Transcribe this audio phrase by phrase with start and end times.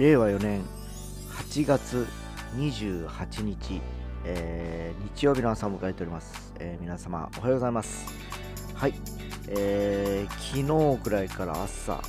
[0.00, 0.62] 令和4年
[1.52, 2.06] 8月
[2.56, 3.82] 28日、
[4.24, 8.06] えー日曜日の朝を迎えております、えー皆様おはようございます。
[8.72, 8.94] はい、
[9.48, 10.32] えー
[10.62, 12.00] 昨日くらいから朝、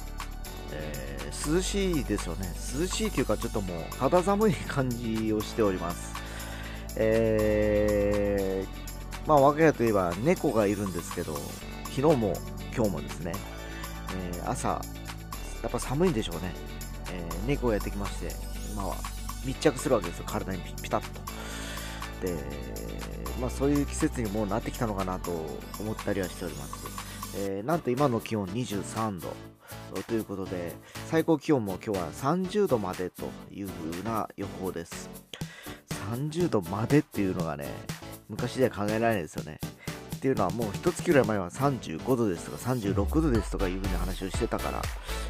[0.71, 2.47] えー涼しいですよね。
[2.79, 6.13] 涼しいというかちょっともう肌寒い感じをしております。
[6.95, 11.35] えーまあ我が家といえば猫がいるんですけど
[11.93, 12.31] 昨日も
[12.73, 13.33] 今日もですね、
[14.33, 14.81] えー朝
[15.61, 16.53] やっぱ寒いんでしょうね、
[17.11, 18.35] えー猫がやってきまして
[18.73, 18.95] 今は
[19.45, 20.25] 密着するわけですよ。
[20.27, 21.21] 体にピピタッと。
[22.25, 22.37] で
[23.39, 25.31] まあそういう季節にもうなってきたのかなと
[25.79, 26.73] 思ったりはしております、
[27.37, 29.33] えーなんと今の気温23度。
[30.07, 30.73] ということで
[31.09, 35.09] 最高気温も今日は30度までという風な予報です。
[36.11, 37.67] 30度までっていうのがね
[38.29, 39.59] 昔では考えられないですよね。
[40.21, 44.79] っていうのはもう一月ぐらい前は35度ですとか36度ですとかいう風に話をしてたから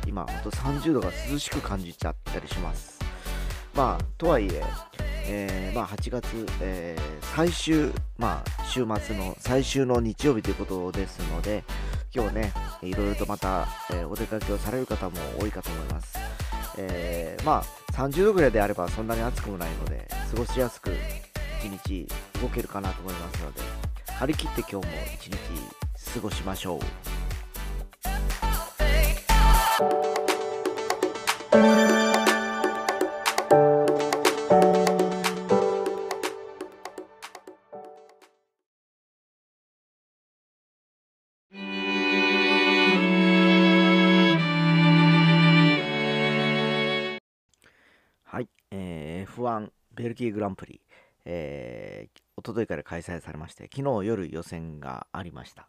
[0.06, 3.00] 今ほんと30度が涼しく感じちゃったりします。
[3.74, 4.62] まあとはいえ
[5.28, 11.64] えーまあ、8月、えー最終、まあ、週末の最終の日曜日ということですので
[12.14, 16.20] 今日ねいろいろとまた、えーお出かけをされる方も多いかと思います、
[16.78, 20.92] えまあ30度ぐらいであればそんなに暑くもないので過ごしやすく
[21.64, 22.08] 一日
[22.42, 23.91] 動けるかなと思いますので
[24.22, 24.84] 張り切って今日も
[25.16, 25.38] 一日
[26.14, 26.80] 過ごしましょう。
[48.24, 50.80] はい、えー F1 ベルギーグランプリ、
[51.26, 55.68] えー、おとといから開催されまして、昨日夜予選がありました。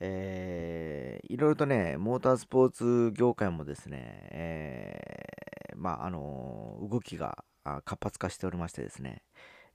[0.00, 7.44] えーいろいろとね、モータースポーツ業界もですね、えーまあ、あのー動きが
[7.84, 9.22] 活発化しておりましてですね、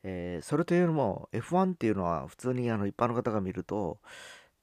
[0.04, 4.00] えーそれというのも F1 っていうのは普通にあの一般の方が見ると、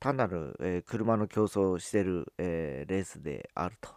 [0.00, 3.92] 単なる、え車の競争をしている、えレースであるとい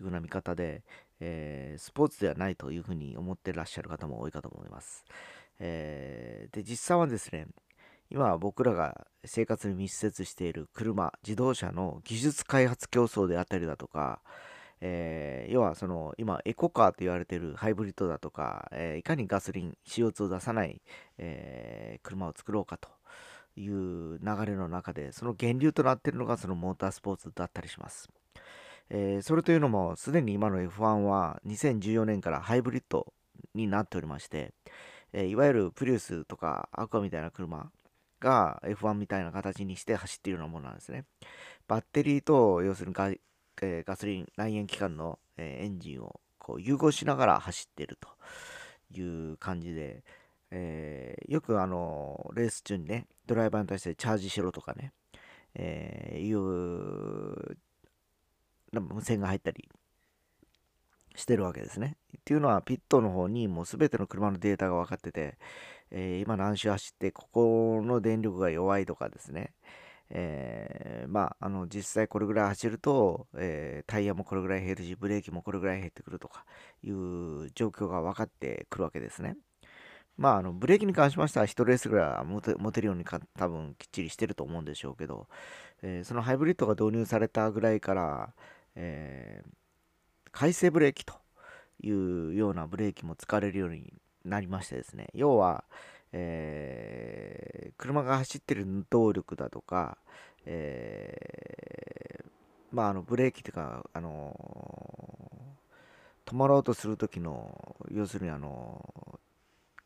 [0.00, 0.84] うふうな見方で、
[1.20, 5.04] えスポーツではないというふうに思ってらっしゃる方も多いかと思います。
[5.58, 7.46] えーで実際はですね
[8.10, 14.20] 今僕らが生活に密接している車自動車の技術開発競争であったりだとか、
[14.80, 20.80] えー要はその今エコカーと言われているハイブリッドだとか、えーいかにガソリン CO2 を出さない、
[21.18, 22.88] えー車を作ろうかと
[23.56, 28.08] いう流れの中でその源流となっているのがそのモータースポーツだったりします。
[28.90, 33.12] えそれというのもすでに今の F1 は2014年からハイブリッド
[33.54, 34.54] になっておりまして、
[35.12, 37.70] えーいわゆるプリウスとかアクアみたいな車
[38.20, 41.04] が F1 みたいな形にして走っているようなものなんですね。
[41.66, 48.08] バッテリーと要するにガ,、えーガソリン内燃機関の、えーエンジンをこう融合しながら走っていると
[48.98, 50.02] いう感じで、
[50.50, 54.92] えーよくあのレース中にねドライバーに対してチャージしろとかね、
[55.54, 57.56] えーいう
[58.72, 59.68] 無線が入ったり
[61.18, 61.96] してるわけですね。
[62.16, 65.38] っていうのはピットの方にもう全ての車のデータが分かってて、
[65.90, 69.52] えー今何周走ってここの電力が弱いとかですね、
[70.10, 76.44] えーまああの実際これぐらい走ると、えータイヤもこれぐらい減るしブレーキもこれぐらい減ってくるとか
[76.82, 79.36] いう状況が分かってくるわけですね。
[80.16, 85.28] まあ、あのブレーキに関しましては1レースぐらいは持て持てるようにか多分きっちりしてると思うんでしょうけど、
[85.82, 88.34] えーそのハイブリッドが導入されたぐらいから、
[88.74, 89.48] えー
[90.38, 91.14] 回生ブレーキと
[91.82, 93.92] いうようなブレーキも使われるように
[94.24, 95.64] なりましてですね要は、
[96.12, 99.98] えー車が走ってる動力だとか、
[100.46, 102.24] えー
[102.70, 109.18] まああのブレーキというか、あのー止まろうとする時の要するにあの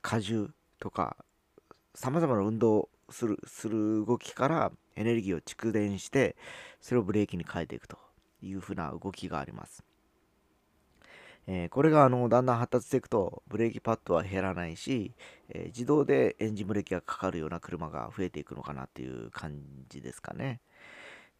[0.04, 1.16] 荷重とか
[1.94, 6.36] さまざまな運動するする動きからエネルギーを蓄電して
[6.82, 7.96] それをブレーキに変えていくと
[8.42, 9.82] いうふうな動きがあります。
[11.46, 15.12] えーこれがあのだんだん発達していくとブレーキパッドは減らないし、
[15.50, 20.60] えー自動でエンジンブレーキがかかるような車が増えていくのかなっていう感じですかね。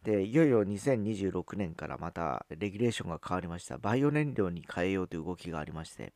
[0.03, 6.13] でいよいよ2026年からまたレギュレーションが変わりましたバイオ燃料に変えようという動きがありまして、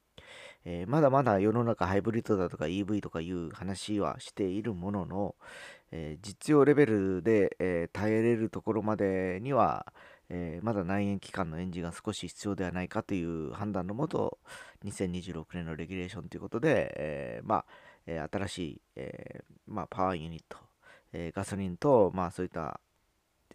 [0.66, 5.36] えーまだまだ世の中ハイブリッドだとか EV とかいう話はしているものの、
[5.92, 9.86] え実用レベルで、え耐えれるところまでには、
[10.30, 14.40] えーまだ内燃機関のエンジンが少し必要ではないかという判断のもと
[14.86, 17.66] 2026年のレギュレーションということで、えーまあ
[18.06, 20.58] えー新しい、えーまあ、パワーユニット、
[21.14, 22.80] えーガソリンと、まあ、そういった、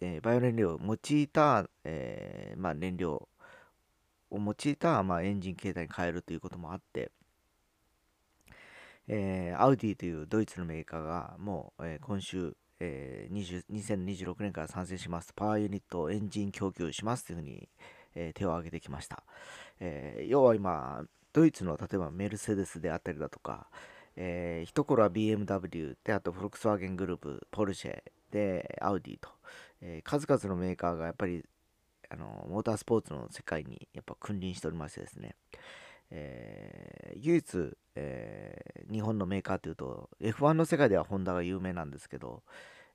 [0.01, 3.27] えーバイオ燃料を用いた、えーまあ、燃料
[4.31, 7.11] を用いた、まあ、エンジン形態に変えるということもあって、
[9.07, 12.55] えー、アウディというドイツのメーカーがもう、えー、今週、
[12.85, 15.33] えー、2026年から参戦します。
[15.33, 17.69] パワーユニットエンジン供給しますというふうに、
[18.15, 19.23] えー、手を挙げてきました、
[19.79, 23.67] えー、要は今ドイツの例えばメルセデスであったりだとか、
[24.15, 29.29] えー、一頃は BMW であとフォルクスワーゲングループポルシェでアウディと、
[29.81, 31.43] えー、数々のメーカーがやっぱり
[32.09, 35.35] あのモータースポーツの世界にやっぱ君臨しておりましてですね、
[36.15, 42.43] えー、唯一、えー、日本のメーカーというと F1 の世界ではホンダが有名なんですけど、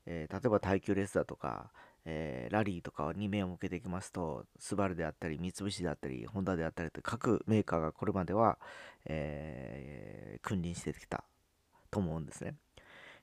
[0.07, 1.73] えー、例えば耐久レースだとか、
[2.05, 8.59] えラリーとかに目を向けていきますとスバルであったり三菱であったりホンダであったりと各メーカーがこれまでは、
[9.05, 11.25] え君臨してきた
[11.91, 12.55] と思うんですね。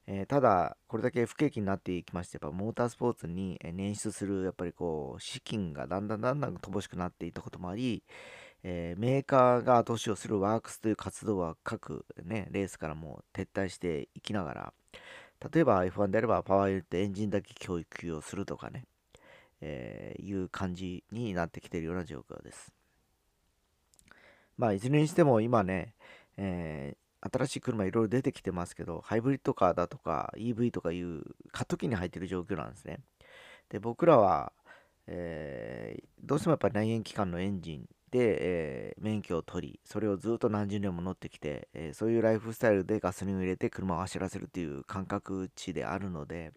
[0.08, 8.04] え、ただ、これだけ不景気になっていきまして、やっぱモータースポーツに捻出する、やっぱりこう、資金がだんだんだんだん乏しくなっていったこともあり、
[8.68, 14.74] えー、メーカーが後押しをするワークスという活動は各、ね、レースからも撤退していきながら、
[15.54, 18.86] 例えば F1 であればパワーユニットエンジンだけ教育をするとかね、
[19.62, 22.74] えー、いう感じになってきているような状況です。
[24.58, 25.94] まあ、いずれにしても今ね、
[26.36, 31.22] えー、新しい車いろいろ出てきてますけど、ハイブリッドカーだとか EV とかいう
[31.52, 32.98] 過渡期に入ってる状況なんですね。
[33.70, 34.54] で、僕らは、
[35.06, 37.86] えー、どうしてもやっぱり内燃機関のエンジン
[38.16, 46.54] で、えー、免許を取り、それをずっと何十年も乗ってきて、えー、そういうライフスタイルでガソリンを入れて車を走らせるという感覚値であるので、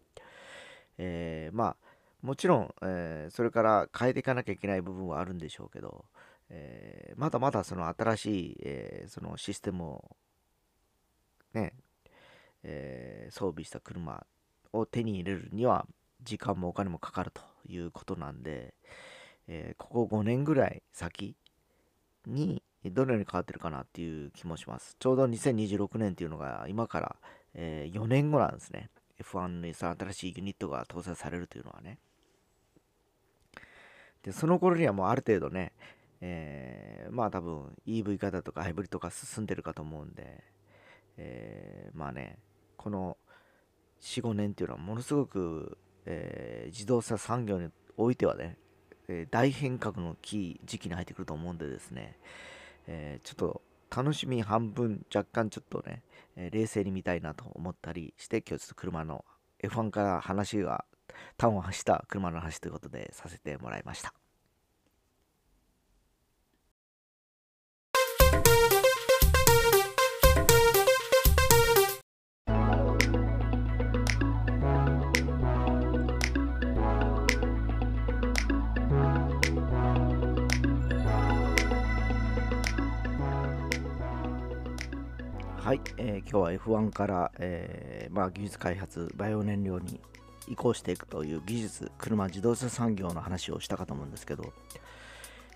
[0.97, 1.75] えまあ、
[2.21, 6.05] もちろん、えそれから変えていかなきゃいけない部分はあるんでしょうけど、
[6.49, 10.15] えまだまだその新しい、えそのシステムを
[11.53, 11.73] ね、
[12.63, 14.25] えー、装備した車
[14.71, 15.85] を手に入れるには
[16.23, 18.73] 時間もお金もかかるということなんで、
[19.49, 21.35] え、ここ5年ぐらい先
[22.25, 24.95] にどのように変わってるかなっていう気もします。
[24.99, 27.15] ちょうど2026年っていうのが今から、
[27.53, 28.89] え、4年後なんですね。
[29.21, 31.97] F1 にさ新しいユニットが搭載されるというのはね。
[34.23, 35.73] で、その頃にはもうある程度ね、
[36.21, 40.43] えー、まあ多分 EV 型とかハイブリッド化進んでるかと思うんで、
[41.17, 42.37] えー、まあね、
[42.77, 43.17] この
[44.01, 48.57] 4、5年っていうのはものすごく、えー、自動車産業においてはね、
[49.09, 52.17] え、大変革のキー時期に入ってくると思うんでですね、
[52.87, 53.61] えちょっと
[53.95, 56.03] 楽しみ半分、若干ちょっとね、
[56.35, 59.25] え冷静に見たいなと思ったりして、今日ちょっと車の
[59.63, 60.85] F1 から話が、
[61.37, 64.13] 端を発した車の話ということでさせてもらいました。
[85.59, 89.99] はい、えー、今日は F1 から、えー、まあ、技術開発、バイオ燃料に
[90.47, 94.53] 移行していくという技術、車、自動車産業の話をしたかと思うんですけど、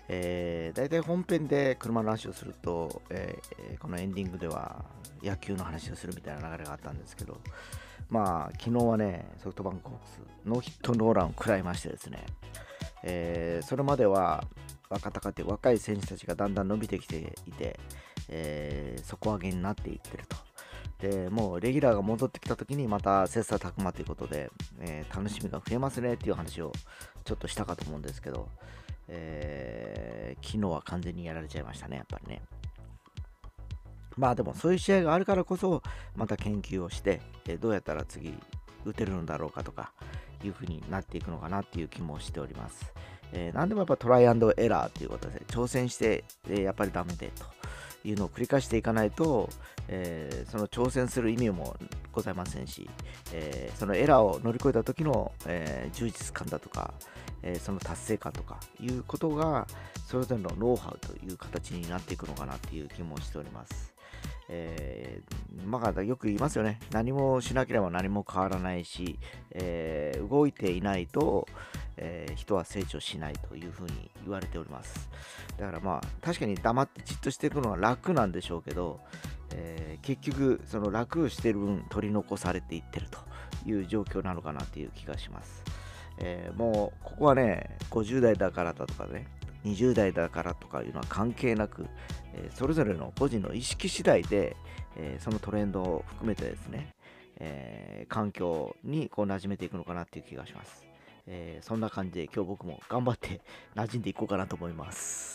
[0.08, 4.84] えー、大体本編で車の話をすると、えー、このエンディングでは
[5.22, 7.40] 野球の話をするみたいな流れがあったんですけど、
[8.10, 12.26] まあ、昨日はね、ソフトバンクホークス、ノーヒットノーランを食らいましてですね、
[13.04, 14.44] えー、それまでは
[14.90, 17.80] 若隆って若い選手たちがだんだん伸びてきていて、
[18.28, 20.36] えー、底上げになっていってると。
[20.98, 24.50] でもうレギュラーが戻ってきた時にまた切磋琢磨ということで、
[24.80, 26.72] えー、楽しみが増えますねっていう話を
[27.24, 28.48] ちょっとしたかと思うんですけど、
[29.08, 32.42] えー、昨日は完全にやられちゃいましたね、やっぱりね。
[34.16, 35.82] まあでもそういう試合があるからこそ、
[36.14, 38.34] また研究をして、え、どうやったら次
[38.84, 39.92] 打てるのだろうかとか、
[40.42, 42.92] いう風になっていくのかなっていう気もしております。
[43.32, 47.44] えー、何でもやっぱトライアンドエラーということで、挑戦して、え、やっぱりダメでと。
[48.04, 49.48] いうのを繰り返していかないと、
[49.88, 51.76] えー、その挑戦する意味も
[52.12, 52.88] ございませんし、
[53.32, 56.94] えー、そのエラーを乗り越えた時の、えー、充実感だとか、
[57.42, 59.66] えその達成感とかいうことが
[60.06, 63.93] それぞれのノウハウという形になっていくのかなっていう気もしております。
[64.48, 66.78] えー、まあ、よく言いますよね。
[66.92, 69.18] 何もしなければ何も変わらないし、
[69.52, 71.46] えー、動いていないと、
[71.96, 75.08] えー、人は成長しないというふうに言われております。
[75.58, 79.00] だからまあ、確かに黙ってじっとしていくのは楽なんでしょうけど、
[79.52, 83.18] え結局、その楽をしてる分取り残されていってると
[83.66, 85.62] いう状況なのかなっていう気がします。
[86.18, 89.26] えもう、ここはね、50代だからだとかね、
[89.64, 91.86] 20代だからとかいうのは関係なく、
[92.36, 94.56] えそれぞれの個人の意識次第で、
[94.96, 96.94] えそのトレンドを含めてですね、
[97.38, 100.86] え環境にこう馴染めていくのかなっていう気がします。
[101.26, 103.40] えそんな感じで今日僕も頑張って
[103.74, 105.33] 馴染んでいこうかなと思います。